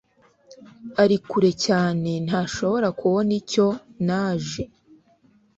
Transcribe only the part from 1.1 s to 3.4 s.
kure cyane ntashobora kubona